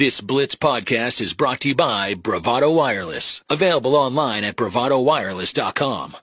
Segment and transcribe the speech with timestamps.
[0.00, 6.16] This Blitz podcast is brought to you by Bravado Wireless, available online at bravadowireless.com.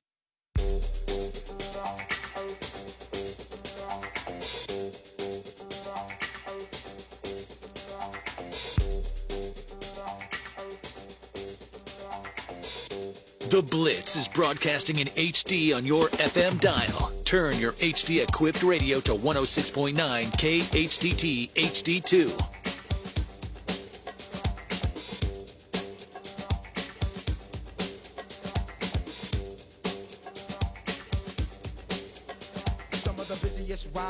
[13.52, 17.12] The Blitz is broadcasting in HD on your FM dial.
[17.26, 22.57] Turn your HD equipped radio to 106.9 KHTT HD2.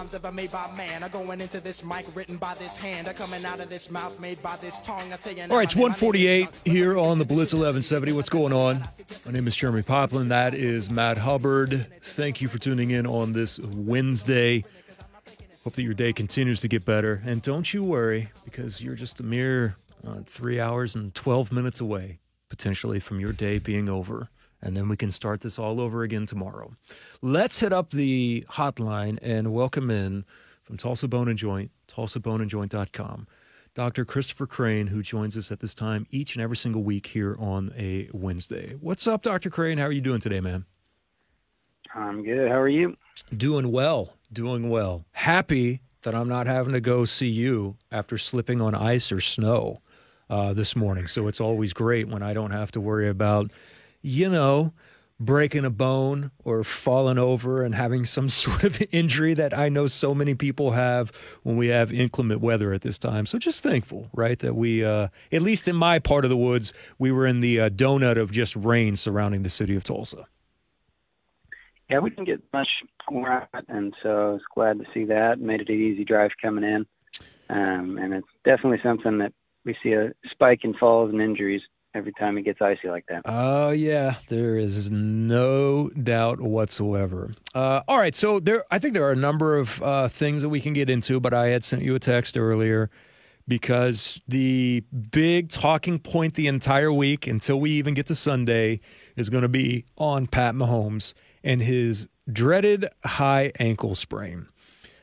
[0.07, 3.13] Rhymes ever made by man are going into this mic written by this hand are
[3.13, 5.11] coming out of this mouth made by this tongue.
[5.11, 8.13] I tell you All right, it's 148 here on the Blitz 1170.
[8.13, 8.88] What's going on?
[9.25, 10.30] My name is Jeremie Poplin.
[10.30, 11.88] That is Matt Hubbard.
[12.02, 14.63] Thank you for tuning in on this Wednesday.
[15.66, 17.21] Hope that your day continues to get better.
[17.25, 19.75] And don't you worry, because you're just a mere
[20.08, 24.30] uh, three hours and 12 minutes away, potentially, from your day being over
[24.61, 26.75] and then we can start this all over again tomorrow.
[27.22, 30.25] Let's hit up the hotline and welcome in
[30.63, 33.28] from Tulsa Bone and Joint, tulsaboneandjoint.com,
[33.73, 34.05] Dr.
[34.05, 37.72] Christopher Crane, who joins us at this time each and every single week here on
[37.78, 38.75] a Wednesday.
[38.80, 39.50] What's up, Dr.
[39.50, 39.78] Crane?
[39.78, 40.66] How are you doing today, man?
[41.94, 42.50] I'm good.
[42.50, 42.97] How are you?
[43.35, 44.13] Doing well.
[44.31, 45.05] Doing well.
[45.11, 49.81] Happy that I'm not having to go see you after slipping on ice or snow
[50.30, 51.08] uh, this morning.
[51.08, 53.52] So it's always great when I don't have to worry about
[54.08, 54.73] you know,
[55.19, 59.88] breaking a bone or falling over and having some sort of injury that I know
[59.88, 61.11] so many people have
[61.44, 63.25] when we have inclement weather at this time.
[63.25, 66.73] So just thankful, right, that we, uh, at least in my part of the woods,
[66.97, 70.28] we were in the uh, donut of just rain surrounding the city of Tulsa.
[71.89, 72.67] Yeah, we didn't get much
[73.09, 75.39] where and so I was glad to see that.
[75.39, 76.85] Made it an easy drive coming in,
[77.50, 79.31] um, and it's definitely something that
[79.63, 81.61] we see a spike in falls and injuries
[81.98, 83.23] every time it gets icy like that.
[83.26, 87.34] Oh uh, yeah, there is no doubt whatsoever.
[87.53, 90.50] Uh, all right, so there, I think there are a number of uh, things that
[90.50, 92.90] we can get into, but I had sent you a text earlier
[93.47, 98.80] because the big talking point the entire week until we even get to Sunday
[99.16, 101.13] is going to be on Pat Mahomes
[101.44, 104.47] and his dreaded high ankle sprain.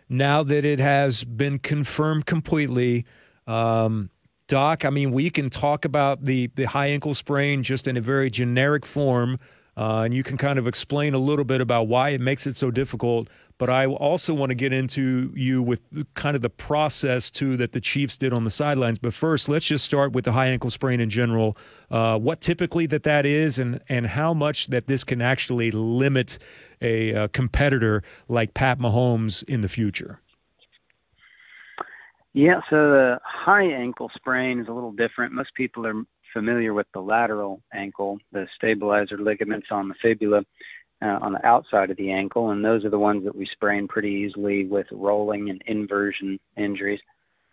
[0.09, 3.07] Now that it has been confirmed completely.
[3.47, 4.11] Um,
[4.55, 8.01] Doc, I mean, we can talk about the, the high ankle sprain just in a
[8.01, 9.41] very generic form,
[9.77, 12.55] uh, and you can kind of explain a little bit about why it makes it
[12.55, 13.29] so difficult.
[13.59, 15.81] But I also want to get into you with
[16.15, 19.01] kind of the process too that the Chiefs did on the sidelines.
[19.01, 21.57] But first, let's just start with the high ankle sprain in general.
[21.91, 26.39] Uh, what typically that that is, and and how much that this can actually limit
[26.81, 30.21] a, a competitor like Pat Mahomes in the future.
[32.35, 35.33] Yeah, so the high ankle sprain is a little different.
[35.33, 36.03] Most people are
[36.33, 40.45] familiar with the lateral ankle, the stabilizer ligaments on the fibula
[41.01, 43.87] uh, on the outside of the ankle, and those are the ones that we sprain
[43.87, 47.01] pretty easily with rolling and inversion injuries.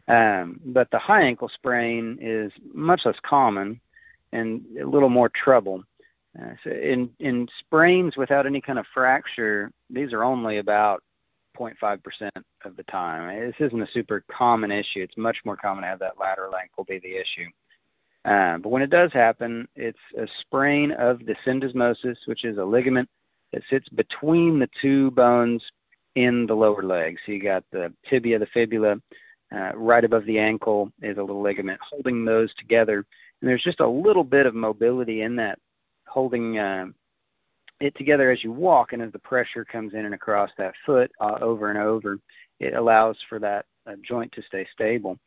[0.08, 3.80] Um, but the high ankle sprain is much less common
[4.31, 5.84] and a little more trouble.
[6.42, 11.03] Uh, so in in sprains without any kind of fracture, these are only about
[11.57, 12.29] 0.5%
[12.66, 13.39] of the time.
[13.39, 15.01] This isn't a super common issue.
[15.01, 17.50] It's much more common to have that lateral ankle be the issue.
[18.23, 22.63] Um, but when it does happen, it's a sprain of the syndesmosis, which is a
[22.63, 23.09] ligament
[23.51, 25.63] that sits between the two bones
[26.16, 27.17] in the lower leg.
[27.25, 29.01] So you got the tibia, the fibula,
[29.53, 33.06] uh, right above the ankle is a little ligament holding those together.
[33.41, 35.59] And there's just a little bit of mobility in that
[36.07, 36.88] holding uh,
[37.81, 41.12] it together as you walk, and as the pressure comes in and across that foot
[41.19, 42.19] uh, over and over,
[42.59, 45.18] it allows for that uh, joint to stay stable.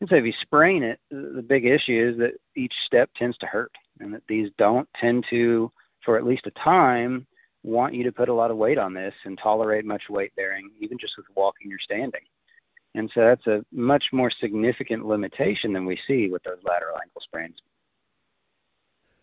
[0.00, 3.46] And so if you sprain it, the big issue is that each step tends to
[3.46, 5.70] hurt, and that these don't tend to,
[6.04, 7.26] for at least a time,
[7.62, 10.70] want you to put a lot of weight on this and tolerate much weight bearing,
[10.80, 12.22] even just with walking or standing.
[12.94, 17.22] And so that's a much more significant limitation than we see with those lateral ankle
[17.22, 17.56] sprains.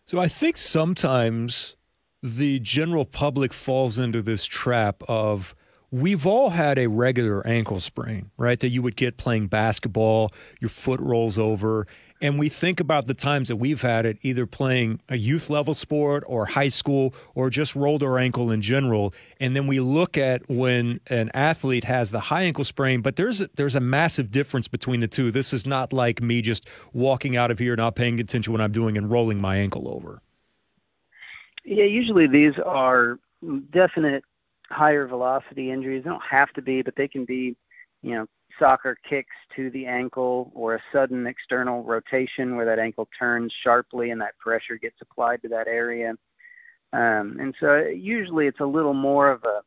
[0.06, 1.76] So I think sometimes
[2.22, 5.54] the general public falls into this trap of
[5.90, 8.60] we've all had a regular ankle sprain, right?
[8.60, 11.86] That you would get playing basketball, your foot rolls over.
[12.22, 15.74] And we think about the times that we've had it either playing a youth level
[15.74, 19.14] sport or high school or just rolled our ankle in general.
[19.40, 23.40] And then we look at when an athlete has the high ankle sprain, but there's
[23.40, 25.30] a, there's a massive difference between the two.
[25.30, 28.72] This is not like me just walking out of here, not paying attention what I'm
[28.72, 30.20] doing and rolling my ankle over.
[31.64, 33.18] Yeah, usually these are
[33.72, 34.24] definite
[34.70, 36.04] higher velocity injuries.
[36.04, 37.56] They don't have to be, but they can be,
[38.02, 38.26] you know,
[38.58, 44.10] soccer kicks to the ankle or a sudden external rotation where that ankle turns sharply
[44.10, 46.14] and that pressure gets applied to that area.
[46.92, 49.60] Um, and so usually it's a little more of a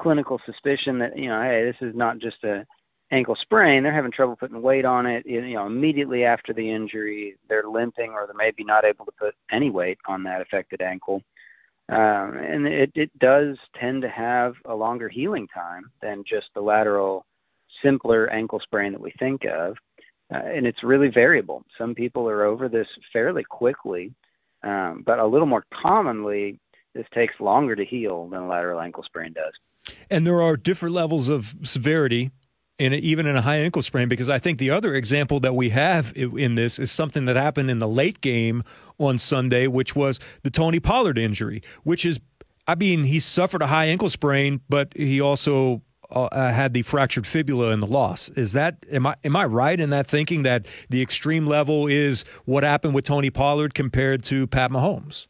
[0.00, 2.66] clinical suspicion that, you know, hey, this is not just a
[3.10, 3.82] ankle sprain.
[3.82, 5.26] They're having trouble putting weight on it.
[5.26, 9.34] You know, immediately after the injury, they're limping or they're maybe not able to put
[9.50, 11.22] any weight on that affected ankle.
[11.88, 16.60] Um, and it, it does tend to have a longer healing time than just the
[16.60, 17.24] lateral
[17.82, 19.76] simpler ankle sprain that we think of.
[20.34, 21.62] Uh, and it's really variable.
[21.78, 24.12] Some people are over this fairly quickly,
[24.64, 26.58] um, but a little more commonly,
[26.94, 29.52] this takes longer to heal than a lateral ankle sprain does.
[30.10, 32.32] And there are different levels of severity
[32.78, 35.54] in a, even in a high ankle sprain because I think the other example that
[35.54, 38.62] we have in this is something that happened in the late game
[38.98, 42.20] on Sunday, which was the Tony Pollard injury, which is,
[42.66, 46.82] I mean, he suffered a high ankle sprain, but he also uh, uh, had the
[46.82, 48.28] fractured fibula in the loss.
[48.30, 52.24] Is that am I am I right in that thinking that the extreme level is
[52.44, 55.26] what happened with Tony Pollard compared to Pat Mahomes?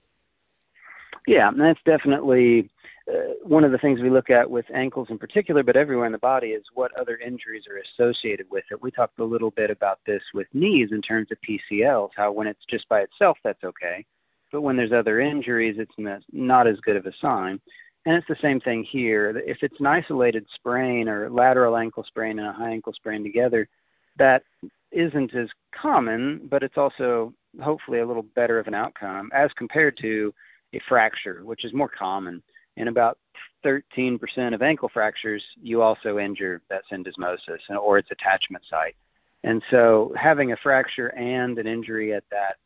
[1.26, 2.70] Yeah, that's definitely
[3.12, 6.12] uh, one of the things we look at with ankles in particular, but everywhere in
[6.12, 8.82] the body, is what other injuries are associated with it.
[8.82, 12.46] We talked a little bit about this with knees in terms of PCLs, how when
[12.46, 14.04] it's just by itself, that's okay.
[14.50, 17.60] But when there's other injuries, it's not as good of a sign.
[18.04, 19.42] And it's the same thing here.
[19.46, 23.68] If it's an isolated sprain or lateral ankle sprain and a high ankle sprain together,
[24.16, 24.44] that
[24.92, 29.96] isn't as common, but it's also hopefully a little better of an outcome as compared
[29.98, 30.32] to
[30.72, 32.42] a fracture, which is more common.
[32.76, 33.18] In about
[33.64, 38.96] 13% of ankle fractures, you also injure that syndesmosis or its attachment site.
[39.44, 42.56] And so having a fracture and an injury at that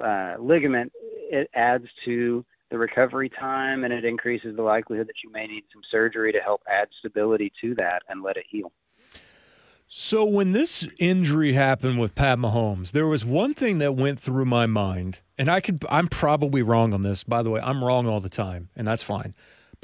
[0.00, 5.30] uh, ligament, it adds to the recovery time and it increases the likelihood that you
[5.30, 8.72] may need some surgery to help add stability to that and let it heal.
[9.86, 14.46] So when this injury happened with Pat Mahomes, there was one thing that went through
[14.46, 17.22] my mind, and I could I'm probably wrong on this.
[17.22, 19.34] By the way, I'm wrong all the time, and that's fine.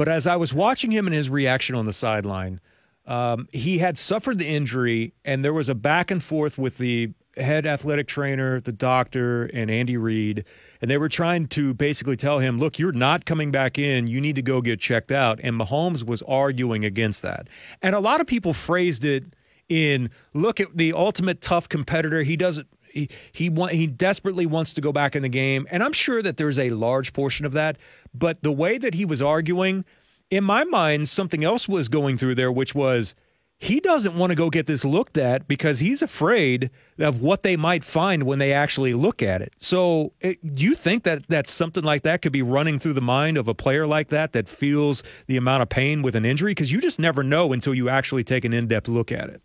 [0.00, 2.60] But as I was watching him and his reaction on the sideline,
[3.06, 7.10] um, he had suffered the injury, and there was a back and forth with the
[7.36, 10.46] head athletic trainer, the doctor, and Andy Reid
[10.80, 14.06] and they were trying to basically tell him, look, you're not coming back in.
[14.06, 15.38] You need to go get checked out.
[15.42, 17.48] And Mahomes was arguing against that.
[17.82, 19.24] And a lot of people phrased it
[19.68, 22.22] in look at the ultimate tough competitor.
[22.22, 22.66] He doesn't.
[22.92, 26.36] He he he desperately wants to go back in the game, and I'm sure that
[26.36, 27.76] there's a large portion of that.
[28.14, 29.84] But the way that he was arguing,
[30.30, 33.14] in my mind, something else was going through there, which was
[33.62, 37.56] he doesn't want to go get this looked at because he's afraid of what they
[37.56, 39.52] might find when they actually look at it.
[39.58, 43.02] So, it, do you think that that something like that could be running through the
[43.02, 46.52] mind of a player like that that feels the amount of pain with an injury?
[46.52, 49.42] Because you just never know until you actually take an in-depth look at it.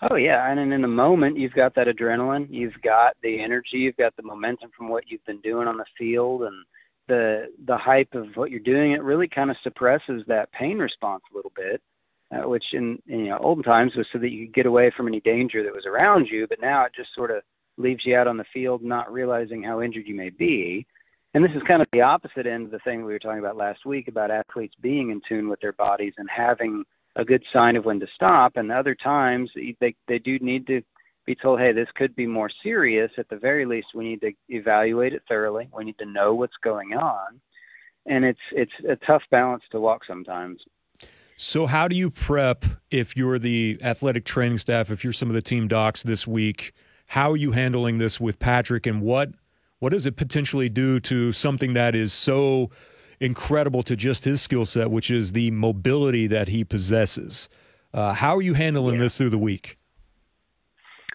[0.00, 3.96] Oh yeah, and in the moment you've got that adrenaline, you've got the energy, you've
[3.96, 6.64] got the momentum from what you've been doing on the field, and
[7.08, 8.92] the the hype of what you're doing.
[8.92, 11.82] It really kind of suppresses that pain response a little bit
[12.30, 14.92] uh, which in, in you know olden times was so that you could get away
[14.96, 16.46] from any danger that was around you.
[16.48, 17.42] But now it just sort of
[17.76, 20.86] leaves you out on the field, not realizing how injured you may be.
[21.34, 23.56] And this is kind of the opposite end of the thing we were talking about
[23.56, 26.84] last week about athletes being in tune with their bodies and having
[27.18, 28.56] a good sign of when to stop.
[28.56, 30.80] And other times they they do need to
[31.26, 33.10] be told, hey, this could be more serious.
[33.18, 35.68] At the very least, we need to evaluate it thoroughly.
[35.76, 37.40] We need to know what's going on.
[38.06, 40.62] And it's it's a tough balance to walk sometimes.
[41.36, 45.34] So, how do you prep if you're the athletic training staff, if you're some of
[45.34, 46.72] the team docs this week?
[47.08, 49.30] How are you handling this with Patrick, and what
[49.80, 52.70] what does it potentially do to something that is so
[53.20, 57.48] incredible to just his skill set, which is the mobility that he possesses?
[57.92, 59.02] Uh, how are you handling yeah.
[59.02, 59.78] this through the week?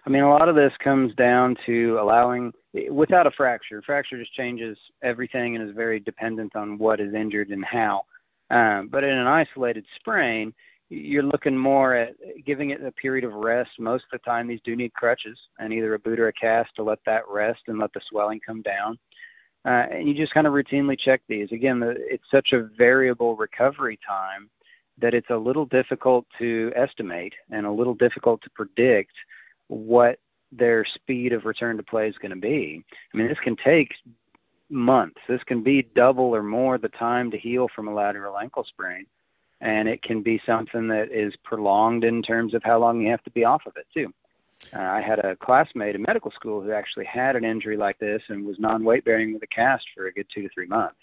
[0.05, 2.51] I mean, a lot of this comes down to allowing,
[2.89, 7.50] without a fracture, fracture just changes everything and is very dependent on what is injured
[7.50, 8.03] and how.
[8.50, 10.53] Um, but in an isolated sprain,
[10.89, 13.72] you're looking more at giving it a period of rest.
[13.79, 16.75] Most of the time, these do need crutches and either a boot or a cast
[16.75, 19.00] to let that rest and let the swelling come down.
[19.65, 21.51] Uh, and you just kind of routinely check these.
[21.51, 24.50] Again, the, it's such a variable recovery time
[24.98, 29.13] that it's a little difficult to estimate and a little difficult to predict
[29.67, 30.20] what
[30.51, 32.84] their speed of return to play is going to be.
[33.13, 33.93] I mean, this can take
[34.70, 35.20] months.
[35.27, 39.05] This can be double or more the time to heal from a lateral ankle sprain.
[39.62, 43.24] And it can be something that is prolonged in terms of how long you have
[43.24, 44.13] to be off of it, too.
[44.74, 48.22] Uh, I had a classmate in medical school who actually had an injury like this
[48.29, 51.00] and was non weight bearing with a cast for a good two to three months.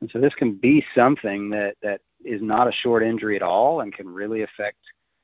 [0.00, 3.80] And so this can be something that, that is not a short injury at all
[3.80, 4.78] and can really affect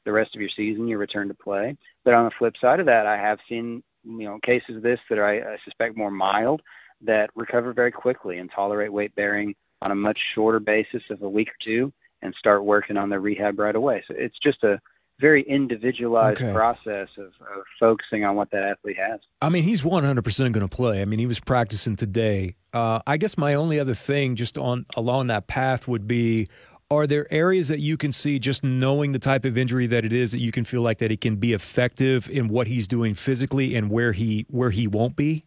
[0.04, 1.76] the rest of your season, your return to play.
[2.04, 5.00] But on the flip side of that, I have seen you know cases of this
[5.10, 6.62] that I, I suspect more mild
[7.02, 11.28] that recover very quickly and tolerate weight bearing on a much shorter basis of a
[11.28, 11.92] week or two
[12.22, 14.02] and start working on their rehab right away.
[14.08, 14.80] So it's just a
[15.20, 16.52] very individualized okay.
[16.52, 19.20] process of, of, focusing on what that athlete has.
[19.42, 21.02] I mean, he's 100% going to play.
[21.02, 22.54] I mean, he was practicing today.
[22.72, 26.48] Uh, I guess my only other thing just on along that path would be
[26.90, 30.12] are there areas that you can see just knowing the type of injury that it
[30.12, 33.14] is that you can feel like that he can be effective in what he's doing
[33.14, 35.44] physically and where he where he won't be?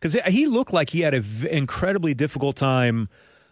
[0.00, 3.08] Because he looked like he had an v- incredibly difficult time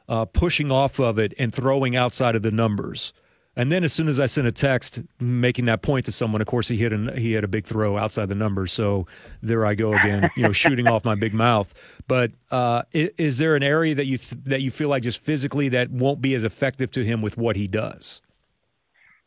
[0.08, 3.12] uh, pushing off of it and throwing outside of the numbers.
[3.56, 6.46] And then as soon as I sent a text making that point to someone, of
[6.46, 8.72] course he hit a, he had a big throw outside the numbers.
[8.72, 9.06] So
[9.42, 11.74] there I go again, you know, shooting off my big mouth.
[12.06, 15.20] But uh, is, is, there an area that you th- that you feel like just
[15.20, 18.22] physically that won't be as effective to him with what he does?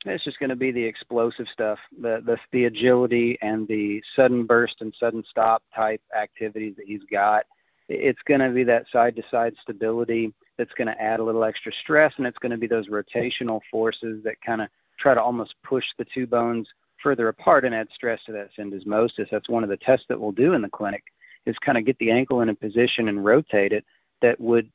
[0.06, 4.46] It's just going to be the explosive stuff, the, the the agility and the sudden
[4.46, 7.46] burst and sudden stop type activities that he's got.
[7.90, 11.44] It's going to be that side to side stability that's going to add a little
[11.44, 15.22] extra stress, and it's going to be those rotational forces that kind of try to
[15.22, 16.68] almost push the two bones
[17.02, 19.30] further apart and add stress to that syndesmosis.
[19.30, 21.04] That's one of the tests that we'll do in the clinic
[21.46, 23.86] is kind of get the ankle in a position and rotate it
[24.22, 24.72] that would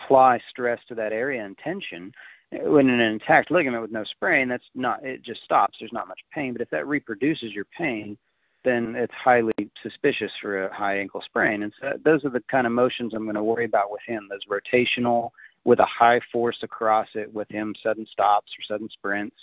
[0.00, 2.12] apply stress to that area and tension.
[2.52, 5.78] When an intact ligament with no sprain, that's not it just stops.
[5.80, 6.52] There's not much pain.
[6.52, 8.16] But if that reproduces your pain,
[8.64, 9.52] then it's highly
[9.82, 11.62] suspicious for a high ankle sprain.
[11.62, 14.28] And so those are the kind of motions I'm going to worry about with him.
[14.30, 15.30] Those rotational
[15.64, 19.36] with a high force across it with him, sudden stops or sudden sprints.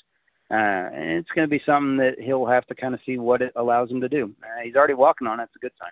[0.52, 3.42] Uh, and it's going to be something that he'll have to kind of see what
[3.42, 4.34] it allows him to do.
[4.44, 5.44] Uh, he's already walking on it.
[5.44, 5.92] It's a good sign.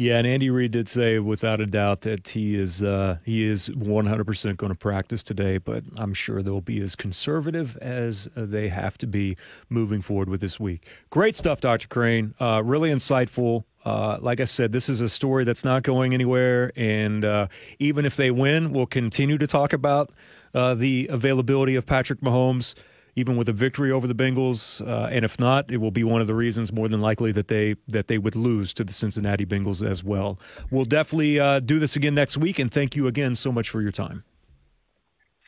[0.00, 3.68] Yeah, and Andy Reid did say without a doubt that he is uh, he is
[3.68, 8.96] 100% going to practice today, but I'm sure they'll be as conservative as they have
[8.98, 9.36] to be
[9.68, 10.86] moving forward with this week.
[11.10, 11.88] Great stuff, Dr.
[11.88, 12.32] Crane.
[12.38, 13.64] Uh, really insightful.
[13.84, 17.48] Uh, like I said, this is a story that's not going anywhere, and uh,
[17.80, 20.12] even if they win, we'll continue to talk about
[20.54, 22.76] uh, the availability of Patrick Mahomes
[23.18, 24.86] even with a victory over the Bengals.
[24.86, 27.48] Uh, and if not, it will be one of the reasons more than likely that
[27.48, 30.38] they that they would lose to the Cincinnati Bengals as well.
[30.70, 33.82] We'll definitely uh, do this again next week, and thank you again so much for
[33.82, 34.24] your time.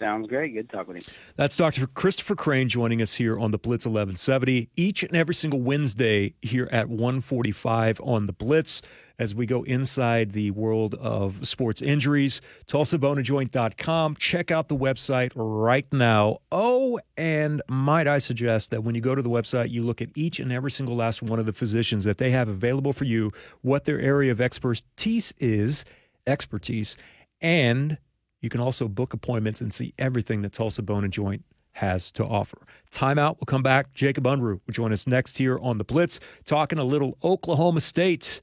[0.01, 0.55] Sounds great.
[0.55, 1.15] Good talking with you.
[1.37, 1.87] That's Dr.
[1.87, 6.71] Christopher Crane joining us here on the Blitz 1170 each and every single Wednesday here
[6.73, 8.81] at 145 on the Blitz
[9.19, 12.41] as we go inside the world of sports injuries.
[12.67, 14.17] TulsaBoneandJoint.com.
[14.17, 16.39] Check out the website right now.
[16.51, 20.09] Oh, and might I suggest that when you go to the website, you look at
[20.15, 23.33] each and every single last one of the physicians that they have available for you,
[23.61, 25.85] what their area of expertise is,
[26.27, 26.97] expertise,
[27.43, 27.99] and
[28.41, 32.25] you can also book appointments and see everything that Tulsa Bone and Joint has to
[32.25, 32.59] offer.
[32.91, 33.37] Timeout.
[33.39, 33.95] We'll come back.
[33.95, 38.41] Jacob Unruh will join us next here on the Blitz, talking a little Oklahoma State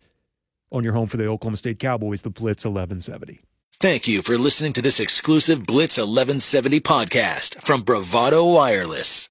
[0.71, 3.41] on your home for the Oklahoma State Cowboys, the Blitz 1170.
[3.73, 9.25] Thank you for listening to this exclusive Blitz 1170 podcast from Bravado Wireless.